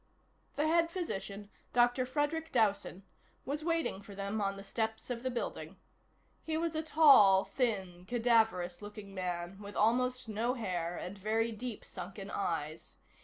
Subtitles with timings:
[0.55, 2.07] The head physician, Dr.
[2.07, 3.03] Frederic Dowson,
[3.45, 5.77] was waiting for them on the steps of the building.
[6.43, 11.85] He was a tall, thin, cadaverous looking man with almost no hair and very deep
[11.85, 12.95] sunken eyes.